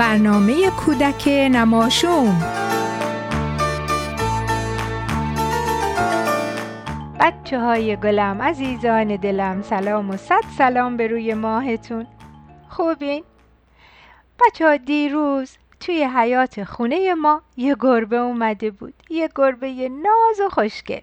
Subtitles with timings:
[0.00, 2.42] برنامه کودک نماشوم.
[7.20, 12.06] بچه های گلم عزیزان دلم سلام و صد سلام به روی ماهتون.
[12.68, 13.24] خوبین؟
[14.40, 18.94] بچه ها دیروز توی حیات خونه ما یه گربه اومده بود.
[19.10, 21.00] یه گربه ناز و خوشگل.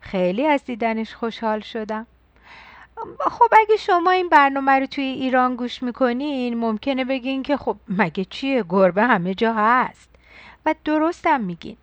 [0.00, 2.06] خیلی از دیدنش خوشحال شدم.
[3.20, 8.24] خب اگه شما این برنامه رو توی ایران گوش می‌کنین ممکنه بگین که خب مگه
[8.24, 10.10] چیه؟ گربه همه جا هست.
[10.66, 11.76] و درستم میگین.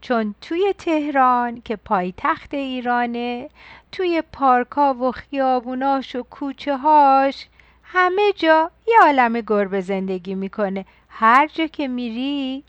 [0.00, 3.48] چون توی تهران که پایتخت ایرانه
[3.92, 7.48] توی پارکا و خیابوناش و کوچه هاش
[7.84, 10.84] همه جا یه عالم گربه زندگی می‌کنه.
[11.08, 12.64] هر جا که میری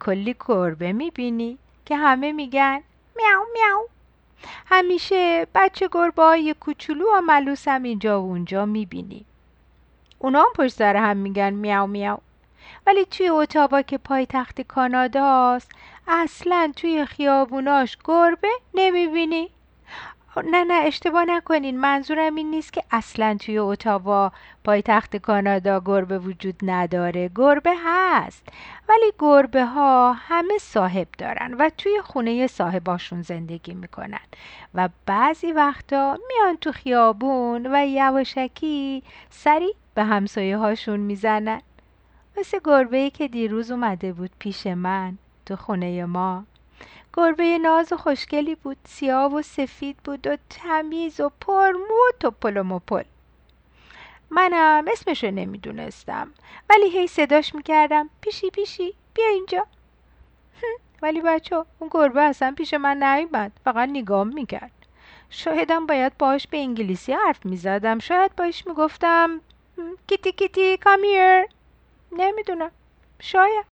[0.00, 2.82] کلی گربه می‌بینی که همه میگن
[3.16, 3.88] میاو میاو.
[4.66, 9.24] همیشه بچه گربه کوچولو و ملوس هم اینجا و اونجا می‌بینی.
[10.18, 12.18] اونا هم پشت سر هم میگن میاو میاو.
[12.86, 15.70] ولی توی اتاوا که پایتخت کاناداست
[16.08, 19.50] اصلا توی خیابوناش گربه نمی‌بینی.
[20.42, 21.80] نه نه اشتباه نکنین.
[21.80, 24.32] منظورم این نیست که اصلا توی اتاوا
[24.64, 27.30] پایتخت کانادا گربه وجود نداره.
[27.34, 28.48] گربه هست
[28.88, 34.20] ولی گربه ها همه صاحب دارن و توی خونه صاحباشون زندگی می‌کنن.
[34.74, 41.60] و بعضی وقتا میان تو خیابون و یواشکی سری به همسایه هاشون می‌زنن.
[42.38, 46.44] مثل گربه ای که دیروز اومده بود پیش من تو خونه ما.
[47.16, 52.56] گربه ناز و خوشگلی بود سیاه و سفید بود و تمیز و پرمو و پل
[52.56, 53.02] و مپل.
[54.30, 56.32] منم اسمشو نمی‌دونستم
[56.70, 59.66] ولی هی صداش می‌کردم پیشی پیشی بیا اینجا.
[61.02, 64.72] ولی بچه اون گربه اصلا پیش من نیومد فقط نگام می‌کرد.
[65.30, 69.40] شایدم باید باش به انگلیسی حرف می‌زدم شاید باش می‌گفتم
[70.06, 71.46] کیتی کیتی کامیر
[72.12, 72.70] نمی‌دونم
[73.20, 73.66] شاید.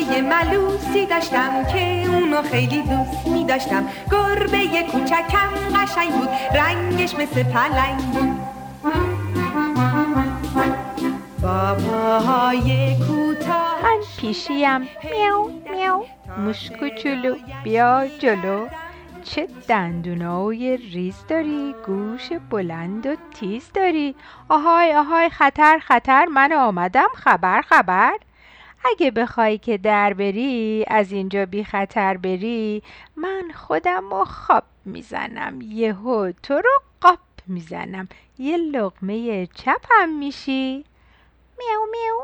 [0.00, 7.42] گربه ملوسی داشتم که اونو خیلی دوست می داشتم گربه کوچکم قشنگ بود رنگش مثل
[7.42, 8.40] پلنگ بود.
[11.42, 14.80] باباهای کوتاه من پیشیم.
[14.80, 16.06] میاو میاو.
[16.38, 18.66] موش کوچولو بیا جلو.
[19.24, 24.14] چه دندونای ریز داری؟ گوش بلند و تیز داری.
[24.48, 26.24] آهای آهای خطر خطر.
[26.24, 28.12] من آمدم خبر خبر.
[28.90, 32.82] اگه بخوای که در بری از اینجا بی خطر بری
[33.16, 38.08] من خودم و خواب می‌زنم یهو تو رو قاپ می‌زنم
[38.38, 40.84] یه لقمه چپم میشی.
[41.58, 42.22] میو میو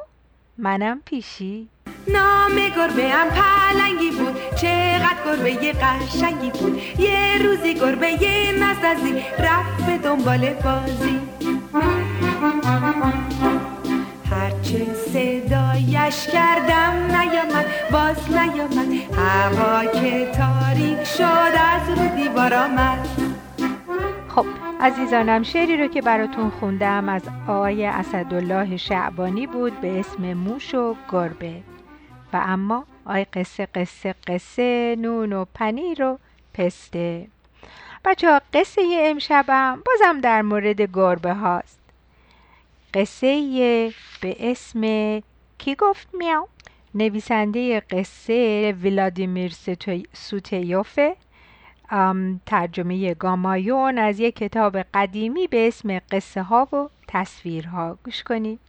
[0.58, 1.68] منم پیشی.
[2.08, 6.82] نام گربه هم پلنگی بود چقدر گربه قشنگی بود.
[6.98, 11.20] یه روزی گربه یه نزدازی رفت به دنبال بازی.
[14.72, 19.14] هرچه صدایش کردم نیامد باز نیامد.
[19.16, 23.08] هوا که تاریک شد از رو دیوار آمد.
[24.28, 24.46] خب
[24.80, 30.96] عزیزانم شعری رو که براتون خوندم از آقای اسدالله شعبانی بود به اسم موش و
[31.10, 31.62] گربه.
[32.32, 36.18] و اما آی قصه قصه قصه نون و پنیر و
[36.54, 37.26] پسته.
[38.04, 41.81] بچه ها قصه امشبم بازم در مورد گربه هاست.
[42.94, 44.82] قصه به اسم
[45.58, 46.48] کی گفت میاو
[46.94, 49.52] نویسنده قصه ولادیمیر
[50.12, 51.16] سوتیوفه
[52.46, 57.98] ترجمه گامایون از یک کتاب قدیمی به اسم قصه ها و تصویرها.
[58.04, 58.60] گوش کنید.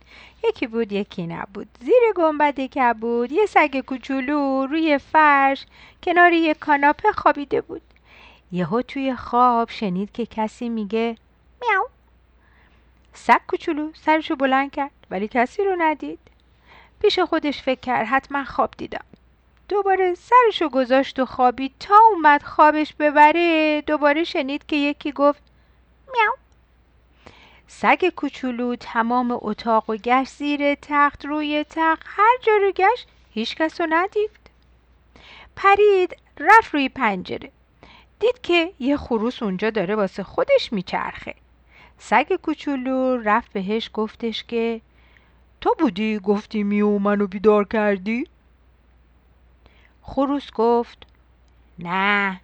[0.43, 1.67] یکی بود یکی نبود.
[1.79, 5.65] زیر گنبد کبود یه سگ کوچولو روی فرش
[6.03, 7.81] کنار یک کاناپه خوابیده بود.
[8.51, 11.15] یهو توی خواب شنید که کسی میگه
[11.61, 11.85] میاو
[13.13, 16.19] سگ کوچولو سرشو بلند کرد ولی کسی رو ندید.
[17.01, 19.05] پیش خودش فکر کرد حتما خواب دیدم.
[19.69, 21.73] دوباره سرشو گذاشت و خوابید.
[21.79, 25.43] تا اومد خوابش ببره دوباره شنید که یکی گفت
[26.13, 26.35] میاو.
[27.67, 33.55] سگ کوچولو تمام اتاق و گشت زیر تخت روی تخت هر جا رو گشت هیچ
[33.55, 34.31] کس رو ندید.
[35.55, 37.51] پرید رفت روی پنجره.
[38.19, 41.35] دید که یه خروس اونجا داره واسه خودش میچرخه.
[42.05, 44.81] سگ کوچولو رفت بهش گفتش که
[45.61, 48.27] تو بودی؟ گفتی میو منو بیدار کردی؟
[50.01, 50.97] خروس گفت
[51.79, 52.41] نه.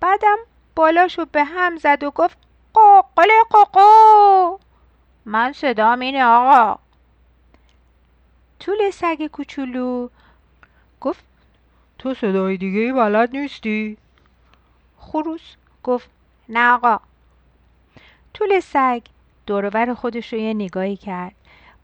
[0.00, 0.36] بعدم
[0.74, 2.38] بالاشو به هم زد و گفت
[2.74, 4.58] قوقل قوقو
[5.24, 6.78] من صدام اینه آقا.
[8.60, 10.08] طول سگ کوچولو
[11.00, 11.24] گفت
[11.98, 13.96] تو صدای دیگه بلد نیستی؟
[14.98, 16.10] خروس گفت
[16.48, 17.00] نه آقا.
[18.36, 19.02] طول سگ.
[19.46, 21.34] دورور خودش رو یه نگاهی کرد.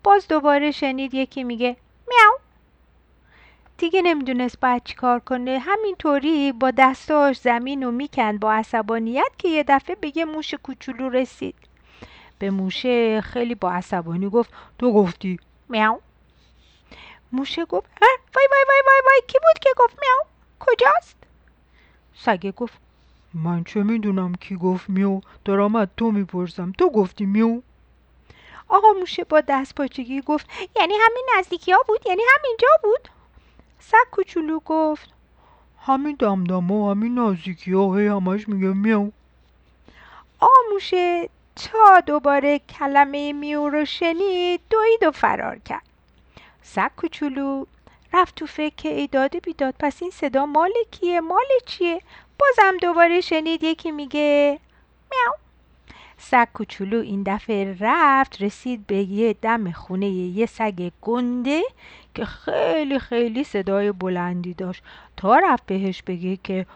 [0.05, 1.77] باز دوباره شنید یکی میگه
[2.09, 2.39] میاو.
[3.79, 5.59] دیگه نمی‌دونست باید چیکار کنه.
[5.59, 11.09] همینطوری با دستاش زمین رو می‌کند با عصبانیت که یه دفعه به یه موش کوچولو
[11.09, 11.55] رسید.
[12.39, 15.39] به موشه خیلی با عصبانی گفت تو گفتی
[15.69, 16.01] میاو.
[17.33, 20.27] موشه گفت وای وای وای وای وای کی بود که گفت میاو؟
[20.61, 21.17] کجاست؟
[22.15, 22.82] سگه گفت
[23.35, 26.73] من چه می‌دونم کی گفت میو؟ دارم از تو می‌پرسم.
[26.79, 27.61] تو گفتی میو؟
[28.69, 30.47] آقا موشه با دست پاچگی گفت
[30.77, 33.09] یعنی همین نزدیکی ها بود؟ یعنی همینجا بود؟
[33.79, 35.11] سگ کوچولو گفت
[35.81, 39.11] همین دمدم و همین نزدیکی ها هی همش میگه میو.
[40.41, 45.83] آقا موشه تا دوباره کلمه میو رو شنید دوید و فرار کرد.
[46.63, 47.65] سگ کوچولو
[48.13, 52.01] رفت تو فکر که ای داده بیداد پس این صدا مال کیه؟ مال چیه؟
[52.43, 54.59] بازم دوباره شنید یکی میگه
[55.11, 55.37] میاو.
[56.19, 61.63] سگ کوچولو این دفعه رفت رسید به یه دم خونه یه سگ گنده
[62.15, 64.83] که خیلی خیلی صدای بلندی داشت.
[65.17, 66.67] تا رفت بهش بگه که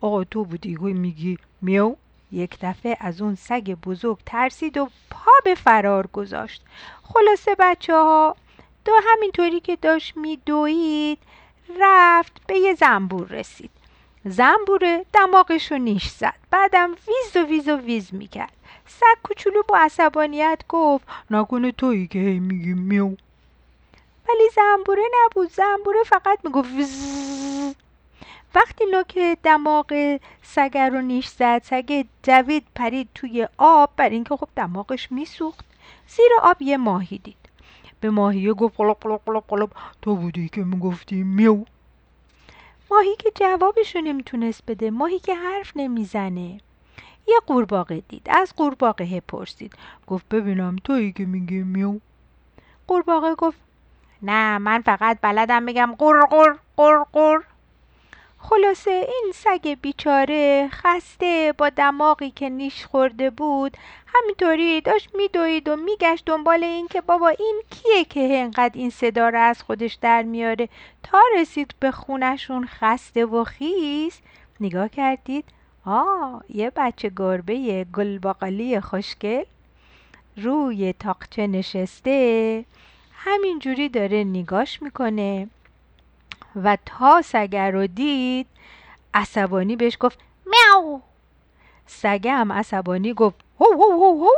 [0.00, 1.94] آقا تو بودی؟ میگی میو
[2.32, 6.62] یک دفعه از اون سگ بزرگ ترسید و پا به فرار گذاشت.
[7.02, 8.36] خلاصه بچه ها
[8.84, 11.18] دو همینطوری که داشت میدوید
[11.80, 13.70] رفت به یه زنبور رسید.
[14.24, 16.34] زنبوره دماغش رو نیش زد.
[16.50, 18.52] بعدم ویز و ویز و ویز می‌کرد.
[18.86, 23.06] سگ کوچولو با عصبانیت گفت نکنه تویی که هی میگی میو.
[24.28, 25.50] ولی زنبوره نبود.
[25.50, 26.68] زنبوره فقط می‌گفت
[28.54, 33.90] وقتی نوک دماغ سگ رو نیش زد سگ دوید پرید توی آب.
[33.96, 35.64] بر اینکه خب دماغش میسوخت.
[36.08, 37.36] زیر آب یه ماهی دید.
[38.00, 39.70] به ماهیه گفت قلب قلب قلب قلب
[40.02, 41.64] تو بودی که می‌گفتی میو.
[42.92, 46.60] ماهی که جوابشو نمی‌تونست بده ماهی که حرف نمی‌زنه.
[47.28, 48.26] یه قورباغه دید.
[48.30, 49.74] از قورباغه پرسید.
[50.06, 51.98] گفت ببینم تویی که میگی میو.
[52.86, 53.58] قورباغه گفت
[54.22, 57.38] نه من فقط بلدم بگم قر قر قر قر
[58.44, 65.76] خلاصه این سگ بیچاره خسته با دماغی که نیش خورده بود همینطوری داشت میدوید و
[65.76, 70.22] میگشت دنبال این که بابا این کیه که انقدر این صدا رو از خودش در
[70.22, 70.68] میاره؟
[71.02, 74.20] تا رسید به خونشون خسته و خیس
[74.60, 75.44] نگاه کردید
[75.86, 79.44] آه یه بچه گربه گلباقالی خوشگل
[80.36, 82.64] روی تاقچه نشسته
[83.12, 85.48] همینجوری داره نگاش می‌کنه.
[86.56, 88.46] و تا سگه رو دید
[89.14, 91.02] عصبانی بهش گفت میاو.
[91.86, 94.30] سگه هم عصبانی گفت هو هو هو هو.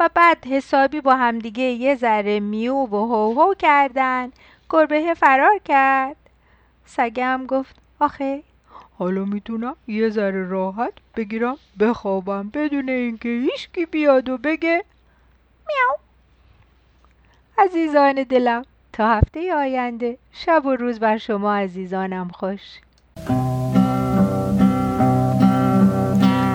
[0.00, 4.32] و بعد حسابی با همدیگه یه ذره میو و هو هو کردن
[4.70, 6.16] گربه فرار کرد.
[6.86, 8.42] سگه هم گفت آخه
[8.98, 14.84] حالا می‌تونم یه ذره راحت بگیرم بخوابم بدون اینکه هیچکی بیاد و بگه
[15.68, 15.98] میاو.
[17.58, 18.64] عزیزان دلم
[18.98, 20.18] تا هفته آینده.
[20.32, 22.60] شب و روز بر شما عزیزانم خوش.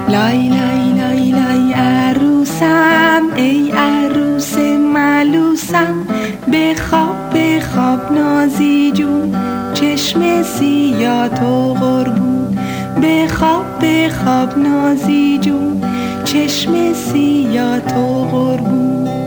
[0.09, 4.57] لای لای لای لای عروسم ای عروس
[4.93, 6.07] ملوسم.
[6.53, 9.35] بخواب بخواب نازی جون.
[9.73, 12.57] چشم سیاه تو قربون
[13.03, 15.81] بخواب بخواب نازی جون.
[16.25, 19.22] چشم سیاه تو قربون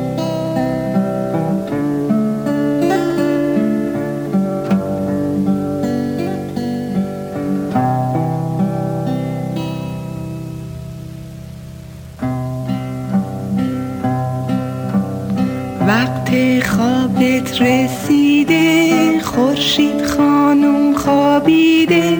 [17.16, 22.18] خوابت رسیده خورشید خانم خوابیده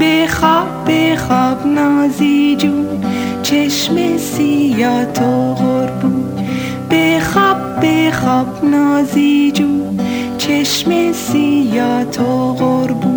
[0.00, 2.86] بخواب بخواب نازی جون.
[3.42, 6.24] چشم سیاه تو قربون
[6.90, 10.00] بخواب بخواب نازی جون.
[10.38, 13.09] چشم سیاه تو قربون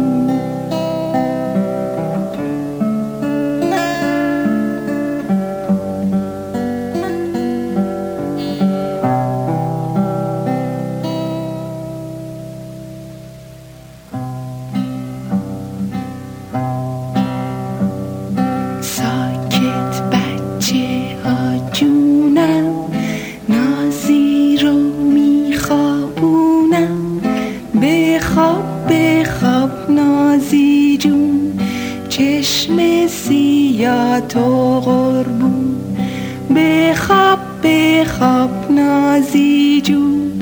[36.55, 40.41] بخواب بخواب نازی جون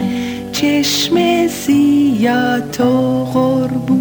[0.51, 4.00] چشم سیاه تو قربون